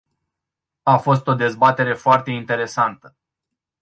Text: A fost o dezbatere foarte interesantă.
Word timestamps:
A 0.83 0.97
fost 0.97 1.27
o 1.27 1.33
dezbatere 1.33 1.93
foarte 1.93 2.31
interesantă. 2.31 3.15